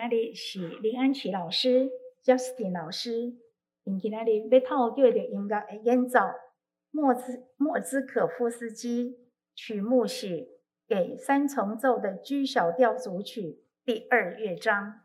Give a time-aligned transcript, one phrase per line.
[0.00, 1.90] 赞美今仔日是林安琪老师、
[2.24, 3.36] Justin 老师，
[3.84, 6.20] 因今仔日要透过的音乐的演奏，
[6.90, 9.18] 莫兹莫兹可夫斯基
[9.54, 10.48] 曲目是
[10.88, 15.02] 给三重奏的 G 小调组曲第二乐章。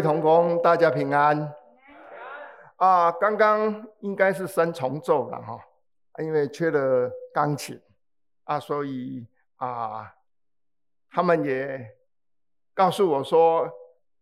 [0.00, 1.54] 位同工，大家平安。
[2.76, 5.62] 啊，刚刚应该是三重奏了哈，
[6.22, 7.78] 因为缺了钢琴
[8.44, 9.26] 啊，所以
[9.56, 10.10] 啊，
[11.10, 11.98] 他们也
[12.72, 13.70] 告诉我说，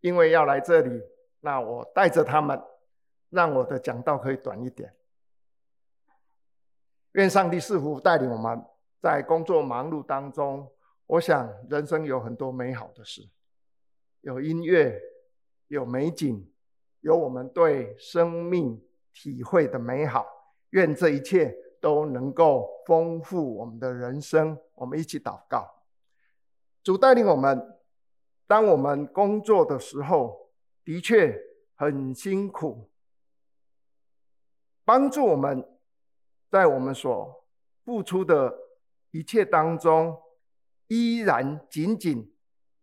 [0.01, 1.01] 因为要来这里，
[1.39, 2.61] 那我带着他们，
[3.29, 4.93] 让我的讲道可以短一点。
[7.13, 8.61] 愿上帝赐福带领我们，
[9.01, 10.69] 在工作忙碌当中，
[11.05, 13.21] 我想人生有很多美好的事，
[14.19, 15.01] 有音乐。
[15.69, 16.45] 有美景，
[16.99, 18.79] 有我们对生命
[19.13, 20.27] 体会的美好。
[20.71, 24.55] 愿这一切都能够丰富我们的人生。
[24.75, 25.83] 我们一起祷告，
[26.83, 27.75] 主带领我们。
[28.47, 30.49] 当我们工作的时候，
[30.83, 31.39] 的确
[31.75, 32.89] 很辛苦，
[34.83, 35.63] 帮助我们
[36.49, 37.45] 在我们所
[37.85, 38.57] 付出的
[39.11, 40.19] 一切当中，
[40.87, 42.33] 依然紧紧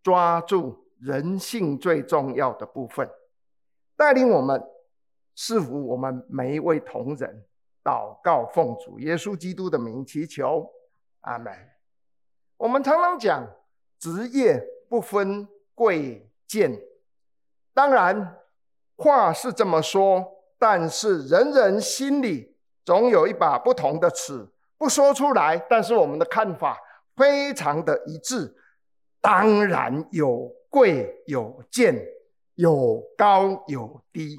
[0.04, 0.85] 抓住。
[0.98, 3.08] 人性最重要的部分，
[3.96, 4.62] 带领我们，
[5.34, 7.44] 赐福我们每一位同仁，
[7.84, 10.70] 祷告，奉主耶稣基督的名祈求，
[11.20, 11.52] 阿门。
[12.56, 13.46] 我们常常讲
[13.98, 16.80] 职业不分贵贱，
[17.74, 18.38] 当然
[18.96, 20.24] 话是这么说，
[20.58, 24.48] 但是人人心里总有一把不同的尺，
[24.78, 26.78] 不说出来，但是我们的看法
[27.14, 28.56] 非常的一致。
[29.20, 32.06] 当然有贵有贱，
[32.56, 34.38] 有高有低。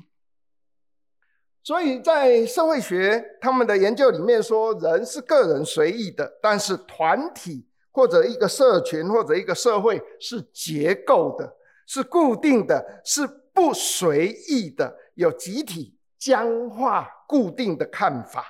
[1.64, 11.56] 所以在社会学他们的研究里面说，人是个人随意的，但是团体或者一个社群或者一个社会是结构的，
[11.88, 18.46] 是固定的，是不随意的，有集体僵化固定的看法，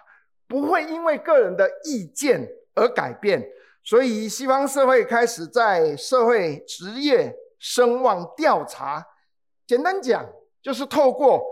[0.46, 2.46] 不会因为个人的意见
[2.76, 3.42] 而改变。
[3.82, 9.06] 所以西方社会开始在社会职业声望调查，
[9.66, 10.26] 简单讲
[10.62, 11.44] 就是透过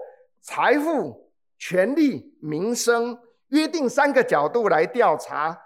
[0.42, 1.24] 财富。
[1.58, 3.18] 权力、名声，
[3.48, 5.58] 约定三个角度来调查。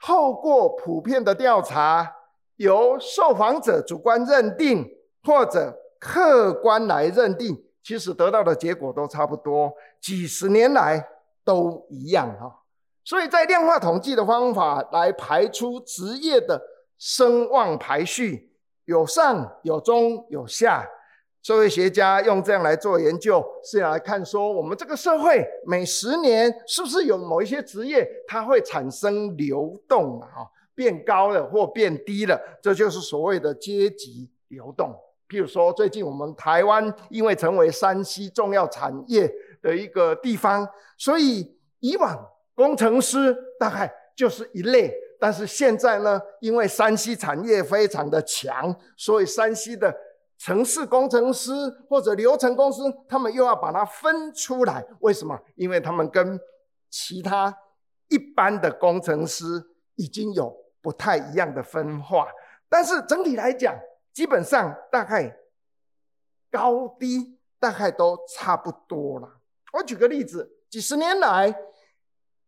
[0.00, 2.08] 透过普遍的调查，
[2.56, 4.88] 由受访者主观认定
[5.24, 11.04] 或者客观来认定，其实得到的结果都差不多，几十年来
[11.44, 12.62] 都一样哈。
[13.04, 16.62] 所以在量化统计的方法来排出职业的
[16.98, 18.51] 声望排序，
[18.92, 20.86] 有上有中有下。
[21.42, 34.94] 社会学家用这样来做研究，是要来看说，我们这个社会每十年是不是有某一些职业它会产生流动啊，变高了或变低了，这就是所谓的阶级流动。
[35.28, 39.28] 譬如说，最近我们台湾因为成为 3C 重要产业
[39.60, 42.16] 的一个地方，所以以往
[42.54, 49.96] 工程师大概就是一类，但是现在呢，因为山西产业非常的强，所以山西的。
[50.38, 51.52] 城市工程师
[51.88, 55.38] 或者流程公司，他们又要把它分出来，为什么？
[55.54, 56.36] 因为他们跟
[56.90, 57.56] 其他
[58.08, 59.44] 一般的工程师
[59.94, 62.26] 已经有不太一样的分化。
[62.68, 63.72] 但是整体来讲，
[64.12, 65.32] 基本上大概
[66.50, 69.28] 高低大概都差不多了。
[69.72, 71.54] 我举个例子，几十年来，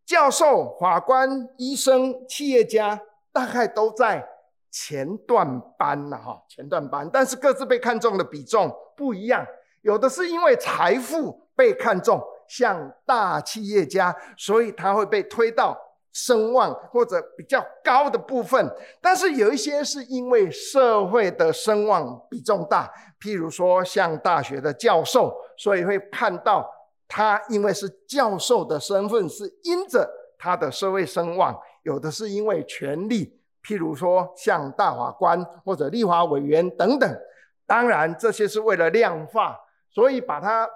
[0.04, 3.00] 教授、法官、医生、企业家
[3.32, 4.28] 大概都在。
[4.76, 9.46] 前段班呐，哈，前段班，但是各自被看中的比重不一样。
[9.82, 15.78] 有的是因为财富被看中，像大企业家，所以他会被推到
[16.12, 18.68] 声望或者比较高的部分。
[19.00, 26.68] 但是有一些是因为社会的声望比重大，譬如说像大学的教授，所以会看到
[27.16, 31.56] 他因为是教授的身份，是因着他的社会声望。
[31.84, 33.40] 有的是因为权力。
[33.62, 37.20] 譬如说，像大法官或者立法委员等等，
[37.66, 39.56] 当然这些是为了量化，
[39.90, 40.68] 所以把它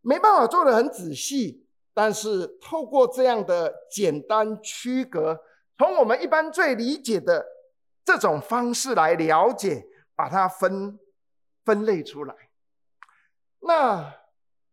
[0.00, 1.64] 没办法做得很仔细。
[1.94, 5.40] 但是透过这样的简单区隔，
[5.78, 7.46] 从我们一般最理解的
[8.04, 9.86] 这种方式来了解，
[10.16, 10.98] 把它分
[11.64, 12.34] 分类出来。
[13.60, 14.12] 那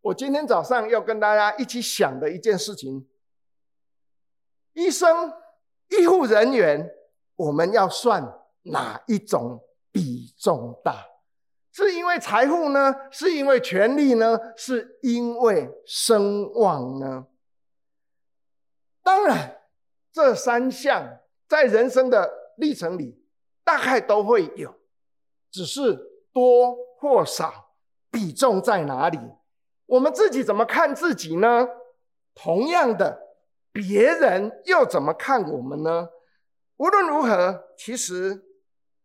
[0.03, 3.07] 我今天早上要跟大家一起想的一件事情：
[4.73, 5.33] 医生、
[5.89, 6.89] 医护人员。
[7.35, 8.23] 我们要算
[8.61, 9.59] 哪一种
[9.91, 11.03] 比重大？
[11.71, 12.93] 是因为财富呢？
[13.09, 14.39] 是因为权力呢？
[14.55, 17.25] 是因为声望呢？
[19.01, 19.61] 当然，
[20.11, 23.19] 这三项在人生的历程里
[23.63, 24.75] 大概都会有，
[25.49, 25.95] 只是
[26.31, 27.71] 多或少，
[28.11, 29.17] 比重在哪里？
[29.85, 31.67] 我们自己怎么看自己呢？
[32.35, 33.19] 同样的，
[33.71, 36.09] 别人又怎么看我们呢？
[36.77, 38.43] 无论如何，其实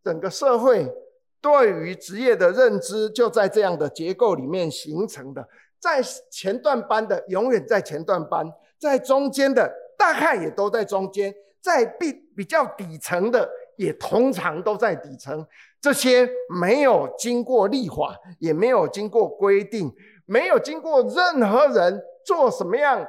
[0.03, 0.91] 整个社会
[1.39, 5.47] 对于职业的认知就在这样的结构里面形成的。
[5.79, 8.45] 在前段班的永远在前段班，
[8.77, 15.45] 在中间的大概也都在中间，在比比较底层的也通常都在底层。
[15.79, 19.89] 这些没有经过立法，也没有经过规定，
[20.29, 23.05] 没有经过任何人做什么样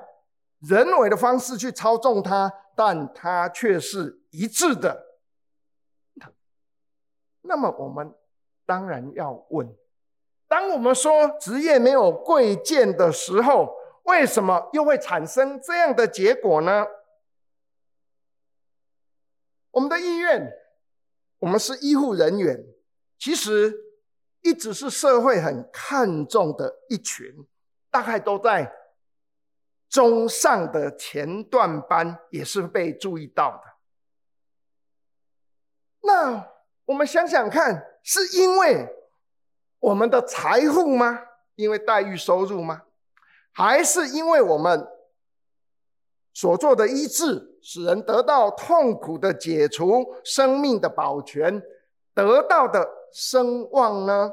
[0.60, 4.18] 人为的方式去操纵它，但它却是。
[4.32, 5.06] 一致的，
[7.40, 8.14] 那么我们
[8.64, 9.76] 当然要问：
[10.46, 13.74] 当我们说职业没有贵贱的时候，
[14.04, 16.86] 为什么又会产生这样的结果呢？
[19.72, 20.52] 我们的医院，
[21.40, 22.64] 我们是医护人员，
[23.18, 23.74] 其实
[24.42, 27.46] 一直是社会很看重的一群，
[27.90, 28.72] 大概都在
[29.88, 33.62] 中上的前段班，也是被注意到的。
[36.02, 36.48] 那
[36.86, 38.88] 我们想想看，是因为
[39.78, 41.20] 我们的财富吗？
[41.56, 42.82] 因为待遇收入吗？
[43.52, 44.86] 还是因为我们
[46.32, 51.62] 所做的医治，使人得到痛苦的解除、生命的保全，
[52.14, 54.32] 得到的声望呢？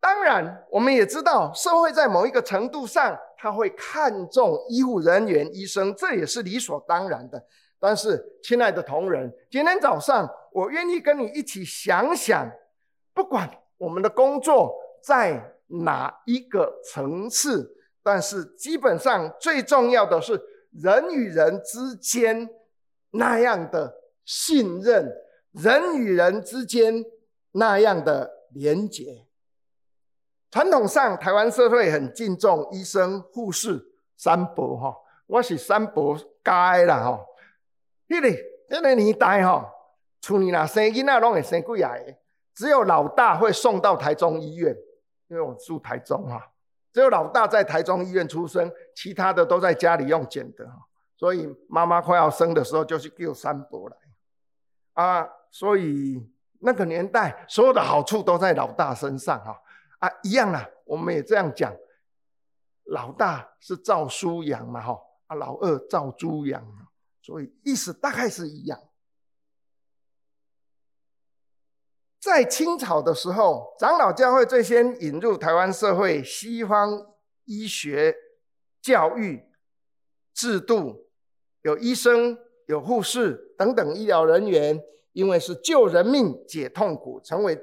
[0.00, 7.44] 当然，我们也知道，社会在某一个程度上，他会看重医护人员、医生，这也是理所当然的。
[7.80, 12.48] 但是，亲爱的同仁，今天早上，我愿意跟你一起想想，
[13.12, 22.48] 不管我们的工作在哪一个层次，但是基本上最重要的是人与人之间
[23.10, 23.92] 那样的
[24.24, 25.12] 信任，
[25.52, 27.04] 人与人之间
[27.58, 29.26] 那样的廉洁。
[30.50, 33.84] 传统上，台湾社会很敬重医生、护士
[34.16, 34.96] 三伯哈，
[35.26, 37.20] 我是三伯家的啦哈。
[38.08, 39.68] 迄个那个年代哈，
[40.20, 42.16] 厝里若生囡仔拢会生几个，
[42.54, 44.74] 只有老大会送到台中医院，
[45.28, 46.52] 因为我住台中哈，
[46.92, 50.74] 只有老大在台中医院出生，其他的都在家里用捡的哈。
[51.16, 53.96] 所以妈妈快要生的时候，就去叫三伯来
[54.92, 55.28] 啊。
[55.50, 56.22] 所以
[56.60, 59.60] 那个年代，所有的好处都在老大身上哈。
[59.98, 61.74] 啊，一样啦，我们也这样讲，
[62.84, 66.62] 老大是照书养嘛，哈，啊，老二照猪养，
[67.22, 68.78] 所以意思大概是一样。
[72.20, 77.06] 在清朝的时候，长老教会最先引入台湾社会西方
[77.44, 78.14] 医学
[78.82, 79.48] 教育
[80.34, 81.08] 制度，
[81.62, 82.36] 有医生、
[82.66, 84.82] 有护士等等医疗人员，
[85.16, 87.58] 因为是救人命、解痛苦，成为。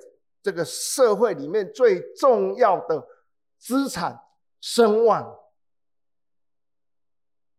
[0.45, 3.07] 这个社会里面最重要的
[3.57, 4.19] 资产，
[4.59, 5.33] 声望。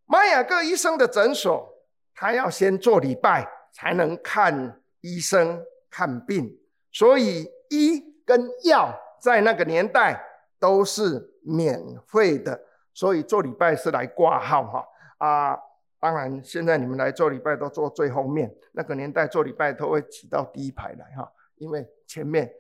[0.04, 1.66] 玛雅各医生的诊所，
[2.14, 6.60] 他要先做礼拜才能看医生看病，
[6.92, 10.22] 所以医跟药在那个年代
[10.60, 12.60] 都是免费的，
[12.92, 14.86] 所以做礼拜是来挂号哈
[15.26, 15.58] 啊。
[16.04, 22.52] 当然，现在你们来做礼拜都坐最后面，那个年代做礼拜都会挤到第一排来哈，因为前面。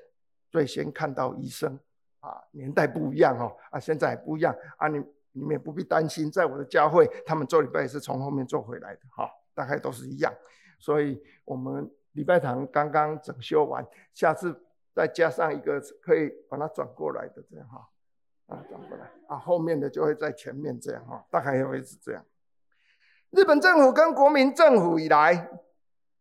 [0.54, 1.76] 最先看到医生
[2.20, 10.32] 啊，年代不一样哦，啊，现在也不一样啊，你你们也不必担心，在我的教会，他们做礼拜也是从后面做回来的哈，大概都是一样，
[10.78, 14.56] 所以我们礼拜堂刚刚整修完，下次
[14.94, 17.88] 再加上一个可以把它转过来的这样哈，
[18.46, 22.24] 啊，转过来啊，后面的就会在前面这样哈，大概也会是这样。
[23.34, 25.50] 日本政府跟国民政府以来，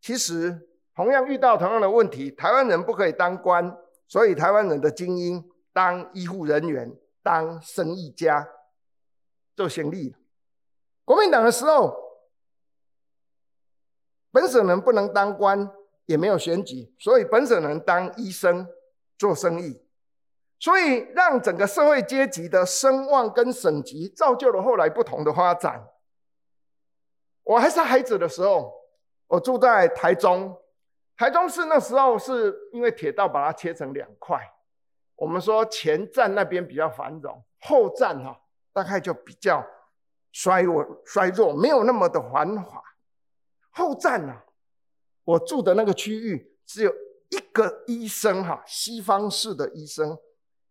[0.01, 3.77] 其实同样遇到同样的问题，台湾人不可以当官。
[4.05, 8.47] 所以台湾人的精英当医护人员、当生意家
[9.55, 10.17] 就行利了。
[11.03, 11.95] 国民党的时候，
[14.31, 15.71] 本省人不能当官，
[16.05, 18.67] 也没有选举，所以本省人当医生
[19.17, 19.81] 做生意，
[20.59, 25.87] 所以让整个社会阶级的声望跟省级造就了后来不同的发展。
[27.43, 28.73] 我还是孩子的时候，
[29.27, 30.57] 我住在台中。
[31.15, 34.51] 台中市那时候是因为铁道把它切成两块，
[35.15, 38.41] 我们说前站那边比较繁荣，后站哈
[38.73, 39.63] 大概就比较
[40.31, 42.83] 衰弱衰弱，没有那么的繁华。
[43.69, 44.41] 后站呢，
[45.23, 46.91] 我住的那个区域只有
[47.29, 50.17] 一个医生哈，西方式的医生，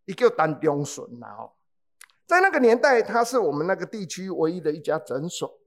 [0.05, 1.53] 一个单中顺呐哦，
[2.27, 5.59] 在那个年代，他是我们那个地区唯一的一家诊所，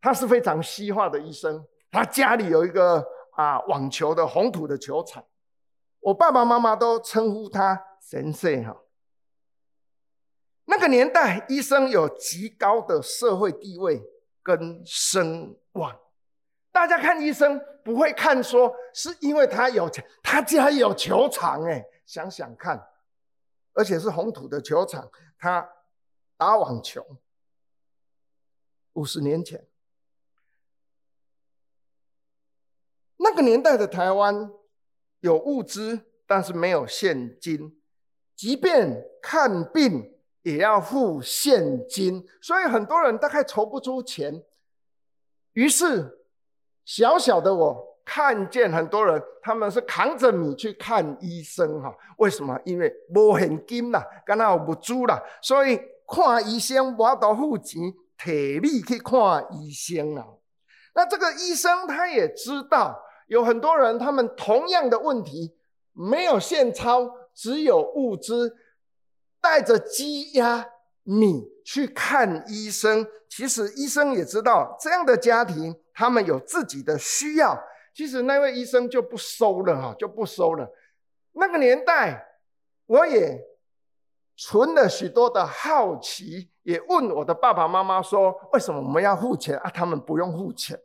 [0.00, 3.06] 他是非常西化的医生，他家里有一个。
[3.36, 5.22] 啊，网球的红土的球场，
[6.00, 8.74] 我爸爸妈妈都称呼他先生哈。
[10.64, 14.02] 那个年代，医生有极高的社会地位
[14.42, 15.94] 跟声望。
[16.72, 22.82] 大家看医生不会看说是因为他有钱，他家有球场哎，想想看，
[23.74, 25.06] 而且是红土的球场，
[25.38, 25.68] 他
[26.38, 27.04] 打网球，
[28.94, 29.62] 五十年前。
[33.28, 34.48] 那个年代的台湾
[35.18, 37.76] 有物资，但是没有现金，
[38.36, 44.44] 即便看病也要付现金，所以很多人大概筹不出钱。
[45.54, 46.20] 于是，
[46.84, 51.92] 小小的我看见很多人，他们是扛着米去看医生哈？
[52.18, 52.56] 为什么？
[52.64, 60.24] 因为没现金啦，刚好有物资啦，所以看医生我都付钱，提米去看医生啊。
[60.94, 63.02] 那这个医生他也知道。
[63.26, 65.56] 有很多人，他们同样的问题，
[65.92, 68.56] 没有现钞，只有物资，
[69.40, 70.66] 带着鸡鸭
[71.02, 73.06] 米去看医生。
[73.28, 77.60] 其实医生也知道这样的家庭，他们有自己的需要。
[77.92, 80.70] 其实那位医生就不收了哈，就不收了。
[81.32, 82.26] 那个年代，
[82.86, 83.42] 我也
[84.36, 89.70] 存了许多的好奇，也问我的爸爸妈妈说：“为什么我们要付钱啊？
[89.70, 90.78] 他们不用付钱。”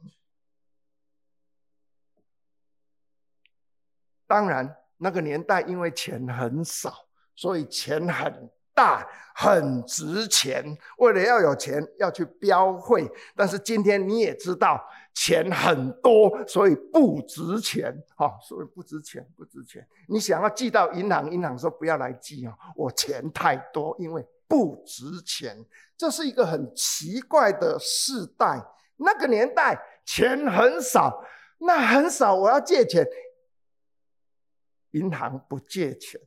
[4.31, 6.93] 当然，那个年代因为钱很少，
[7.35, 10.63] 所以钱很大，很值钱。
[10.99, 13.11] 为了要有钱，要去标会。
[13.35, 14.81] 但是今天你也知道，
[15.13, 17.93] 钱很多，所以不值钱。
[18.15, 19.85] 哈，所以不值钱，不值钱。
[20.07, 25.57] 你想要寄到银行，银行说不要来寄啊，我钱太多，因为不值钱。
[25.97, 28.65] 这是一个很奇怪的世代。
[28.95, 31.21] 那个年代钱很少，
[31.57, 33.05] 那很少，我要借钱。
[34.91, 36.19] 银行不借钱，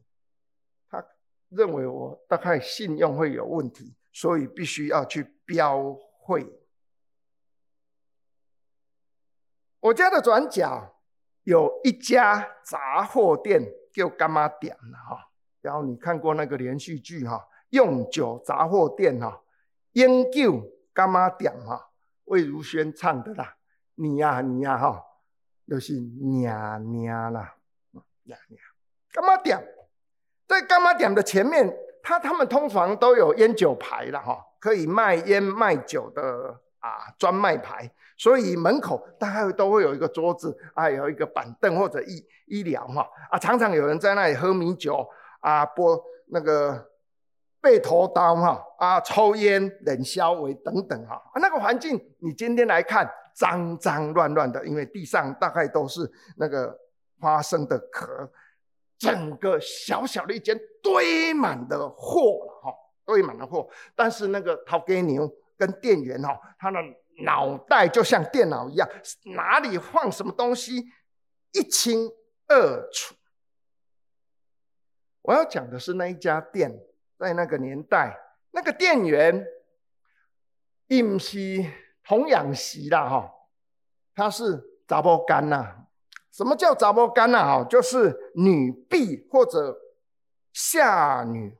[0.89, 1.05] 他
[1.49, 6.47] 认为我大概信用会有问题，所以必须要去标会。
[9.81, 10.97] 我家的转角
[11.43, 15.31] 有一家杂货店，叫干妈店哈。
[15.61, 19.43] 然后你看过那个连续剧哈，用酒杂货店哈，
[19.93, 21.91] 永久柑仔店哈，
[22.25, 23.57] 魏如萱唱的啦，
[23.97, 25.03] 你呀你呀哈，
[25.67, 27.57] 就是娘娘啦。
[28.25, 28.59] 呀呀，
[29.13, 29.59] 干嘛点
[30.47, 45.07] 在干嘛点的前面，他他们通常都有烟酒牌了哈，可以卖烟卖酒的啊专卖牌，所以门口大概都会有一个桌子啊，有一个板凳或者医医疗哈啊，常常有人在那里喝米酒
[45.41, 46.91] 啊，播那个
[47.61, 51.15] 背头刀哈啊，抽烟冷消微等等哈。
[51.15, 56.79] 啊，那个环境你今天来看脏脏乱乱的，因为地上大概都是那个。
[57.25, 58.31] 花生的壳，
[58.99, 62.75] 整个小小的一间堆满的货了哈，
[63.07, 63.67] 堆满了货。
[63.97, 65.27] 但是那个头家娘
[65.57, 66.79] 跟店员哈，他的
[67.25, 68.87] 脑袋就像电脑一样，
[69.35, 70.85] 哪里放什么东西
[71.53, 72.11] 一清
[72.47, 73.15] 二楚。
[75.23, 76.79] 我要讲的是那一家店，
[77.19, 78.15] 在那个年代，
[78.51, 79.47] 那个店员，
[80.87, 81.65] 不是
[82.05, 83.33] 童养媳啦哈，
[84.15, 85.84] 他是查某干呐。
[86.35, 87.39] 什么叫查某干呢？
[87.39, 89.79] 哈，就是女婢或者
[90.53, 91.57] 下女，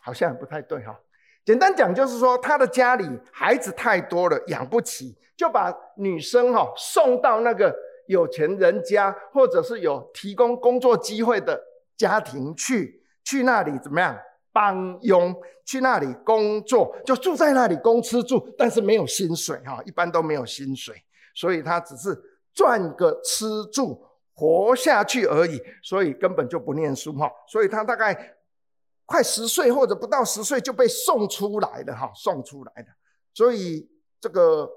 [0.00, 0.96] 好像不太对哈。
[1.44, 7.74] 简单讲就是说，他的家里孩子太多了，养不起，就把女生哈送到那个
[8.06, 11.60] 有钱人家，或者是有提供工作机会的
[11.96, 14.16] 家庭去，去那里怎么样
[14.52, 15.34] 帮佣，
[15.66, 20.94] 去那里工作，就住在那里供吃住，但是没有薪水哈，一般都没有薪水，
[21.34, 22.16] 所以他只是。
[22.54, 27.30] 赚个吃住活下去而已，所以根本就不念书哈。
[27.48, 28.36] 所以他大概
[29.04, 32.88] 快十岁或者不到十岁就被送出来了哈，送出来的。
[33.32, 33.90] 所以
[34.20, 34.70] 这个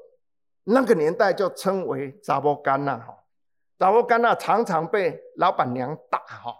[0.63, 3.15] 那个年代就称为查某干呐哈，
[3.77, 6.53] 查某干呐常常被老板娘打哈，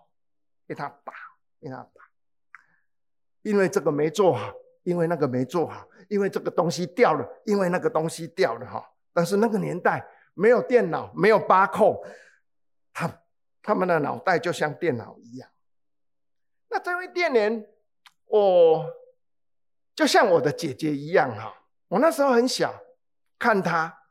[0.68, 1.14] 被他打，
[1.60, 2.04] 被他打，
[3.42, 4.54] 因为这个没做好，
[4.84, 8.88] 因为那个没做好，因为这个东西掉了，因为那个东西掉了哈。
[9.12, 10.08] 但是那个年代。
[10.38, 12.06] 没有电脑，没有巴扣，
[12.94, 13.24] 他
[13.64, 15.50] 他们的脑袋就像电脑一样。
[16.70, 17.68] 那这位店员，
[18.26, 18.86] 我
[19.96, 21.64] 就像我的姐姐一样哈。
[21.88, 22.72] 我那时候很小，
[23.40, 24.04] 看他，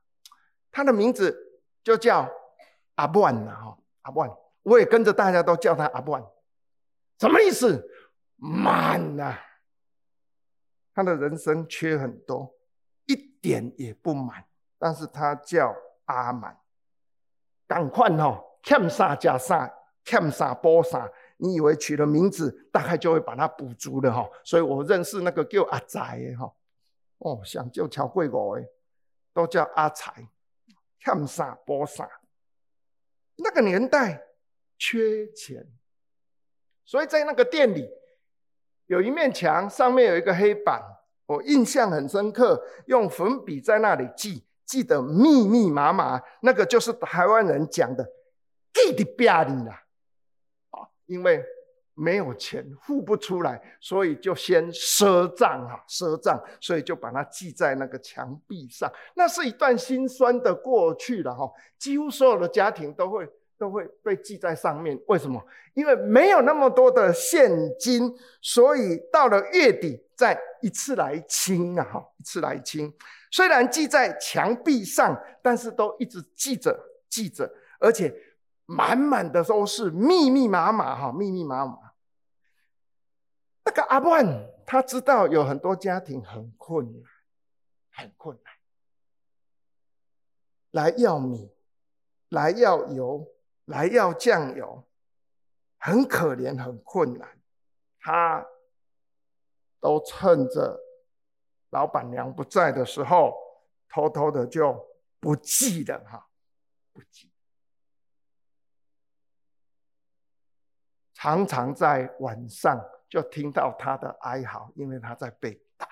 [0.72, 2.28] 他的名字就叫
[2.96, 4.28] 阿万呐哈，阿万，
[4.62, 6.26] 我也跟着大家都叫他阿万，
[7.20, 7.88] 什么意思？
[8.34, 9.38] 满呐。
[10.92, 12.52] 他的人生缺很多，
[13.04, 14.44] 一点也不满，
[14.76, 15.72] 但是他叫。
[16.06, 16.58] 阿满，
[17.68, 19.72] 赶快哦，欠啥加啥，
[20.04, 21.08] 欠啥补啥。
[21.36, 24.26] 你以为取了名字，大概就会把它补足了哈？
[24.42, 26.50] 所以我认识那个叫阿财的哈，
[27.18, 28.64] 哦，想就超过五的，
[29.34, 30.28] 都叫阿财，
[30.98, 32.08] 欠啥补啥。
[33.36, 34.22] 那个年代
[34.78, 35.66] 缺钱，
[36.86, 37.86] 所以在那个店里
[38.86, 40.82] 有一面墙，上面有一个黑板，
[41.26, 44.46] 我印象很深刻，用粉笔在那里记。
[44.66, 48.04] 记得密密麻麻，那个就是台湾人讲的
[48.74, 49.70] “记的标里了”
[50.70, 51.42] 啊，因为
[51.94, 58.92] 没有钱付不出来，所以就先赊账哈，赊账，所以就把它记在那个墙壁上。
[59.14, 63.26] 那是一段心酸的过去了哈，几乎所有的家庭都会
[63.56, 65.00] 都会被记在上面。
[65.06, 65.42] 为什么？
[65.74, 72.92] 因为没有那么多的现金，所以到了月底再一次来清啊哈，一次来清。
[73.36, 76.74] 虽然记在墙壁上，但是都一直记着
[77.06, 78.10] 记着，而且
[78.64, 81.92] 满满的都是密密麻麻哈，密密麻麻。
[83.62, 84.24] 那个阿万
[84.64, 87.02] 他知道有很多家庭很困难，
[87.90, 88.54] 很困难，
[90.70, 91.52] 来要米，
[92.30, 93.34] 来要油，
[93.66, 94.82] 来要酱油，
[95.76, 97.38] 很可怜，很困难。
[98.00, 98.46] 他
[99.78, 100.80] 都趁着
[101.70, 103.34] 老板娘不在的时候，
[103.88, 104.78] 偷偷的就
[105.20, 106.28] 不记了哈，
[106.92, 107.30] 不记。
[111.14, 115.88] 常常在晚上就听到他的哀嚎，因为他在被打，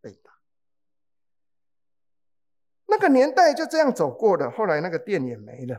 [0.00, 0.32] 被打。
[2.86, 5.78] 那个年代就这样走过了，后来那个店也没了，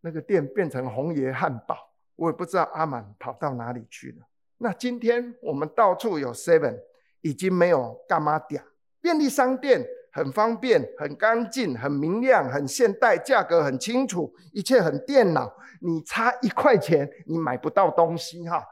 [0.00, 4.26] 那个店变成红爷汉堡，我也不知道阿满跑到哪里去了。
[4.56, 6.82] 那今天我们到处有 Seven，
[7.28, 8.64] 已经没有干嘛点
[9.00, 9.86] 便利商店。
[10.10, 15.54] 很方便，很干净，很明亮，很现代，价格很清楚，一切很电脑。
[15.80, 18.64] 你差一块钱，你买不到东西哈。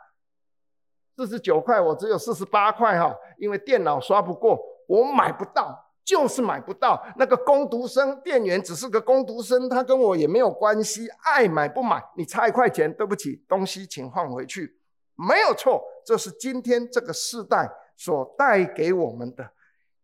[1.14, 7.00] 四十九块，我只有四十八块哈，因为电脑刷不过，我买不到，就是买不到。
[7.16, 14.76] 那个工读生店员只是个工读生，他跟我也没有关系，爱买不买，你差一块钱，对不起，东西请换回去，
[15.14, 19.52] 没有错，这是今天这个时代所带给我们的。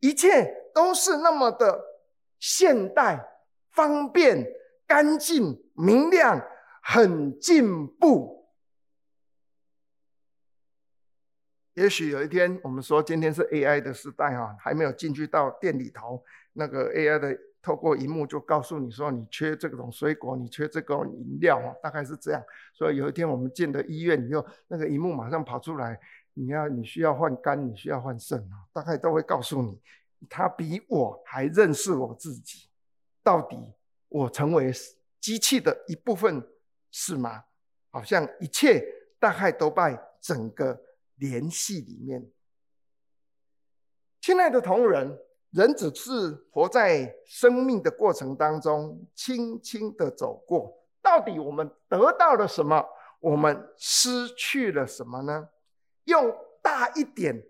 [0.01, 1.81] 一切都是那么的
[2.41, 3.25] 现代、
[3.71, 4.45] 方便、
[4.87, 6.45] 干净、明亮，
[6.83, 8.49] 很进步。
[11.75, 22.43] 也许有一天，我们说今天是 AI 的时代啊，还没有进去到店里头，那个 AI 的透过荧幕就告诉你说，你缺这种水果，你缺这个饮料啊，大概是这样。
[22.75, 25.99] 所以有一天我们进了医院以后，那个荧幕马上跑出来。
[26.35, 29.81] 你要你需要换肝，你需要换肾啊，大概都会告诉你，
[30.29, 32.69] 他比我还认识我自己，
[33.23, 33.59] 到底
[34.09, 34.73] 我成为
[35.21, 36.47] 机器的一部分
[36.91, 37.45] 是吗？
[37.91, 38.83] 好像一切
[39.19, 40.81] 大概都在整个
[41.17, 42.31] 联系里面。
[44.21, 45.19] 亲爱的同仁，
[45.51, 52.83] 人只是活在生命的过程当中，轻轻的走过，到底我们得到了什么？
[53.21, 55.49] 我们失去了什么呢？
[56.05, 57.45] 用大一点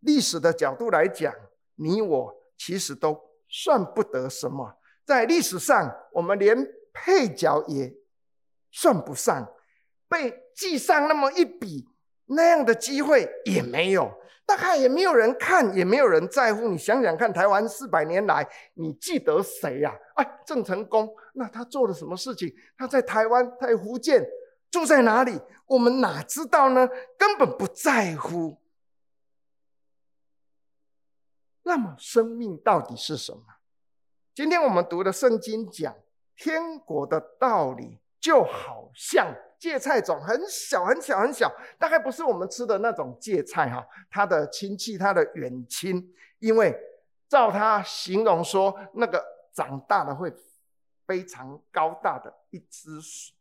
[0.00, 1.34] 历史的角度来讲，
[1.76, 4.78] 你我其实都算不得什么。
[5.04, 6.56] 在历史上，我们连
[6.92, 7.94] 配角也
[8.70, 9.52] 算不上，
[10.08, 11.88] 被记上那么一笔
[12.26, 14.10] 那样的机会也没有，
[14.44, 16.68] 大概也没有人看，也没有人在乎。
[16.68, 19.94] 你想想看，台湾四百年来，你记得谁呀？
[20.16, 22.52] 哎，郑成功，那他做了什么事情？
[22.76, 24.26] 他在台湾，在福建。
[24.70, 25.40] 住在哪里？
[25.66, 26.88] 我们哪知道呢？
[27.18, 28.60] 根本不在乎。
[31.62, 33.42] 那么，生命到底是什么？
[34.34, 35.96] 今天我们读的圣经讲
[36.36, 43.84] 天国的道理，就好像芥菜种，很小很小很小，大概不是我们吃的那种芥菜哈。
[44.10, 46.78] 他的亲戚，他的远亲，因为
[47.28, 50.32] 照他形容说，那个长大了会
[51.06, 53.32] 非常高大的一只树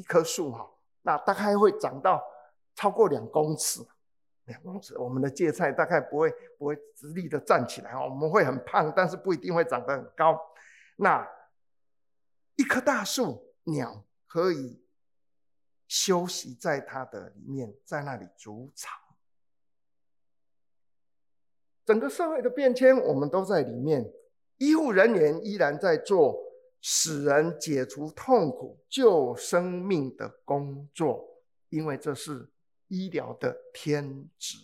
[0.00, 0.66] 一棵树哈。
[1.02, 2.22] 那大概会长到
[2.74, 3.86] 超过两公尺，
[4.46, 4.96] 两公尺。
[4.96, 10.40] 我们的芥菜大概不会不会直立的站起来，我们会很胖，但是不一定会长得很高。
[10.96, 11.28] 那
[12.56, 14.82] 一棵大树，鸟可以
[15.86, 18.98] 休息在它的里面，在那里筑巢。
[21.84, 24.10] 整个社会的变迁，我们都在里面。
[24.56, 26.49] 医护人员依然在做。
[26.82, 31.22] 使人解除痛苦、救生命的工作，
[31.68, 32.48] 因为这是
[32.88, 34.56] 医疗的天职。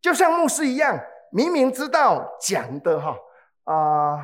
[0.00, 0.98] 就像牧师一样，
[1.30, 3.18] 明明知道讲的哈
[3.64, 4.18] 啊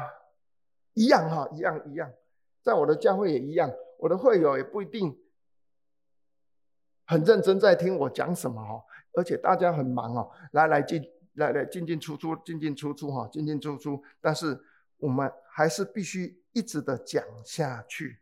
[0.94, 2.10] 一样哈一样一样，
[2.62, 5.14] 在我的教会也一样，我的会友也不一定
[7.04, 8.82] 很认真在听我讲什么哈，
[9.14, 11.02] 而且大家很忙哦，来来进
[11.34, 14.58] 来来进进出出进进出出哈进进出出，但是
[14.96, 16.41] 我们还是必须。
[16.52, 18.18] 一直的讲下去。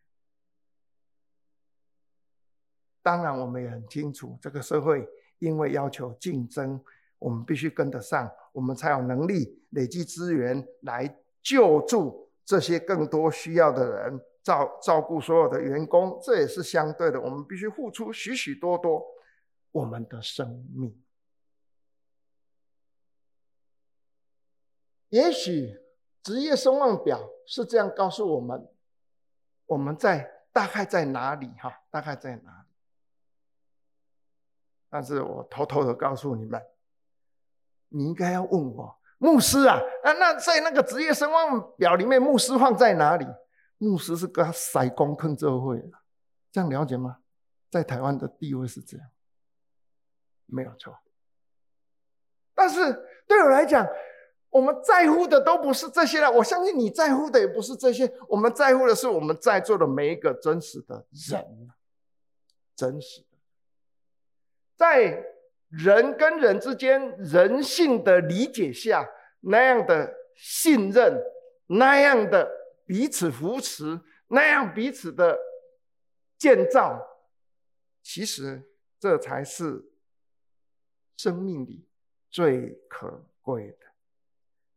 [3.03, 6.79] 当然，我们也很清楚，这个社会因为要求竞争，
[7.19, 16.21] 我们必须跟得上，我们才有能力累积资源来救助这些更多需要的人，照照顾所有的员工。
[16.23, 19.03] 这也是相对的，我们必须付出许许多多
[19.73, 21.03] 我们的生命。
[25.09, 25.81] 也许。
[26.23, 28.69] 职业声望表是这样告诉我们：
[29.67, 31.49] 我们在大概在哪里？
[31.59, 32.69] 哈，大概在哪里？
[34.89, 36.61] 但是我偷偷的告诉你们，
[37.89, 43.27] 你应该要问我，牧师啊，啊，那在那个职业声望表里面，牧师放在哪里？
[43.79, 45.99] 牧师是跟他塞工坑这会的，
[46.51, 47.19] 这样了解吗？
[47.71, 49.09] 在台湾的地位是这样，
[50.47, 50.99] 没有错。
[52.53, 52.93] 但是
[53.27, 53.87] 对我来讲，
[54.51, 58.13] 我们在乎的都不是这些了，我相信你在乎的也不是这些。
[58.29, 61.71] 我们在乎的是我们在座的每一个真实的人，
[62.75, 63.27] 真实的。
[64.77, 65.25] 在
[65.69, 69.09] 人跟人之间人性的理解下，
[69.41, 71.23] 那样的信任，
[71.67, 72.51] 那样的
[72.87, 75.39] 彼此扶持，那样彼此的
[76.37, 77.01] 建造，
[78.03, 79.85] 其实这才是
[81.17, 81.87] 生命里
[82.29, 83.90] 最可贵的。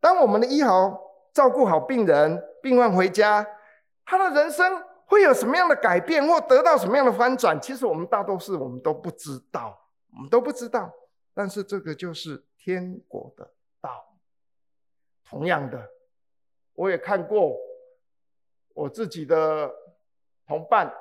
[0.04, 1.00] 当我们的医好
[1.32, 3.46] 照顾好病人，病患回家，
[4.04, 7.58] 他的人生会有什么样的改变，或得到什么样的翻转？
[7.58, 9.80] 其实我们大多数我们都不知道。
[10.14, 10.92] 我们都不知道，
[11.32, 14.18] 但是这个就是天国的道。
[15.24, 15.88] 同样的，
[16.74, 17.56] 我也看过
[18.74, 19.74] 我自己的
[20.46, 20.92] 同伴，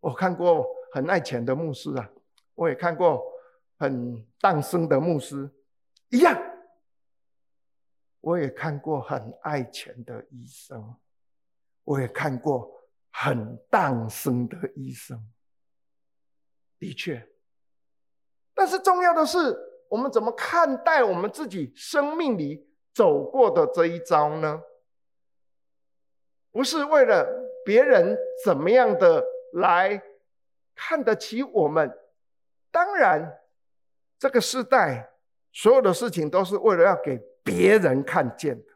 [0.00, 2.08] 我看过很爱钱的牧师啊，
[2.54, 3.22] 我也看过
[3.78, 5.50] 很诞生的牧师，
[6.08, 6.34] 一样。
[8.24, 10.96] 我也看过很爱钱的医生，
[11.84, 12.82] 我也看过
[13.12, 15.22] 很当生的医生，
[16.78, 17.28] 的确。
[18.54, 19.54] 但是重要的是，
[19.90, 24.62] 我们怎么看待我们自己生命里走过的这一遭呢？
[26.50, 27.28] 不是为了
[27.62, 30.02] 别人怎么样的来
[30.74, 31.94] 看得起我们。
[32.70, 33.38] 当然，
[34.18, 35.12] 这个时代
[35.52, 38.72] 所有的事情都是为了要给别人看见的。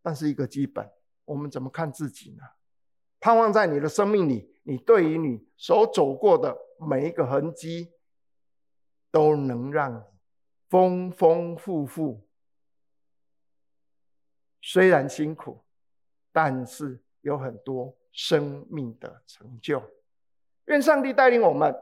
[0.00, 0.90] 但是一个基本，
[1.26, 2.42] 我们怎么看自己呢？
[3.18, 4.48] 盼望在你的生命里。
[4.62, 7.92] 你对于你所走过的每一个痕迹，
[9.10, 10.02] 都能让你
[10.68, 12.28] 丰丰富富。
[14.62, 15.64] 虽然辛苦，
[16.30, 19.82] 但是有很多生命的成就。
[20.66, 21.74] 愿上帝带领我们，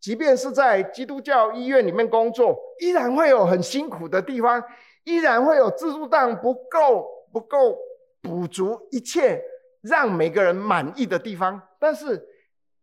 [0.00, 4.62] 即便是在基督教医院里面工作，依然会有很辛苦的地方，
[5.04, 7.78] 依然会有自助当不够、不够
[8.22, 9.42] 补足一切。
[9.80, 12.28] 让每个人满意的地方，但是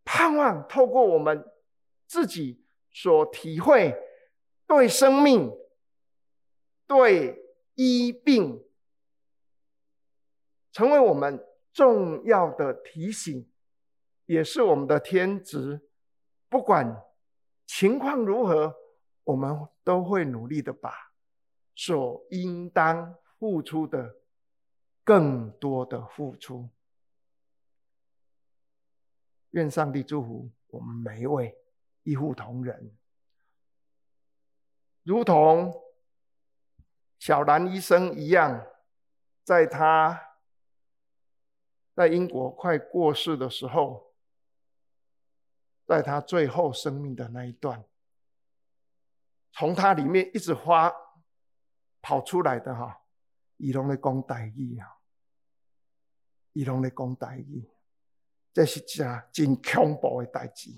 [0.02, 1.44] 盼望透过我们
[2.06, 3.94] 自己所体会，
[4.66, 5.52] 对生命、
[6.86, 7.38] 对
[7.74, 8.64] 医病，
[10.72, 11.38] 成为我们
[11.70, 13.46] 重要的提醒，
[14.24, 15.85] 也是我们的天职。
[16.56, 17.04] 不管
[17.66, 18.74] 情况如何，
[19.24, 20.90] 我们都会努力的把
[21.74, 24.16] 所应当付出的
[25.04, 26.70] 更多的付出。
[29.50, 31.54] 愿上帝祝福我们每一位
[32.04, 32.96] 医护同仁，
[35.02, 35.78] 如同
[37.18, 38.66] 小兰医生一样，
[39.44, 40.38] 在他
[41.94, 44.05] 在英国快过世的时候，
[45.86, 47.84] 在他最后生命的那一段，
[49.52, 50.92] 从他里面一直发
[52.02, 53.02] 跑出来的哈，
[53.56, 54.98] 伊拢咧讲台语啊，
[56.52, 57.70] 伊拢咧讲台语。
[58.52, 60.70] 这是真真恐怖的代志。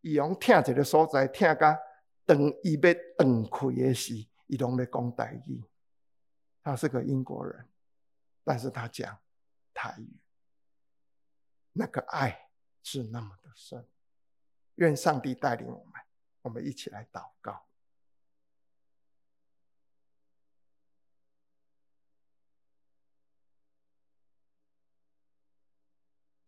[0.00, 1.78] 伊用听一个所在，听甲
[2.24, 5.62] 等伊要断气的时，伊拢咧讲台语。
[6.62, 7.68] 他是个英国人，
[8.42, 9.18] 但是他讲
[9.74, 10.16] 台语。
[11.72, 12.48] 那个爱
[12.82, 13.86] 是那么的深。
[14.76, 15.92] 愿上帝带领我们，
[16.42, 17.66] 我们一起来祷告。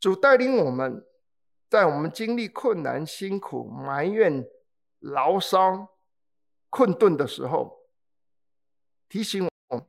[0.01, 1.05] 主带领我们，
[1.69, 4.49] 在我们经历困难、辛苦、埋怨、
[5.01, 5.97] 牢骚、
[6.71, 7.89] 困顿的时候，
[9.09, 9.87] 提醒我们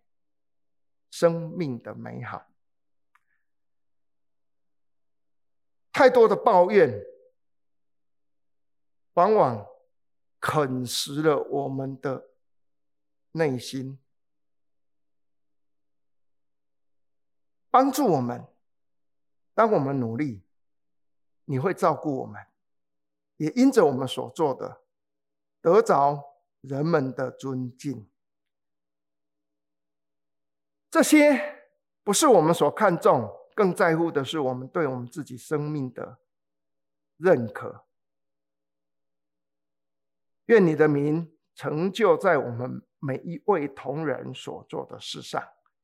[1.12, 2.48] 生命的美好。
[5.92, 7.04] 太多的抱怨，
[9.20, 9.68] 往往
[10.40, 12.30] 啃食了我们的
[13.34, 14.00] 内心，
[17.70, 18.48] 帮助我们。
[19.54, 20.42] 当我们努力，
[21.44, 22.42] 你会照顾我们，
[23.36, 24.84] 也因着我们所做的，
[25.60, 26.24] 得着
[26.62, 28.10] 人们的尊敬。
[30.90, 31.68] 这些
[32.06, 36.20] 不是我们所看重，更在乎的是我们对我们自己生命的
[37.18, 37.89] 认可。
[40.50, 45.44] 愿你的名成就在我们每一位同仁所做的事上，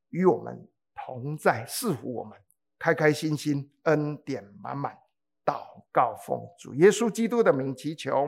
[0.09, 2.35] 与我们同在，赐福我们。
[2.79, 4.97] 开开心心，恩典满满，
[5.45, 8.27] 祷告奉主耶稣基督的名祈求，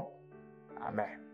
[0.79, 1.26] 阿门。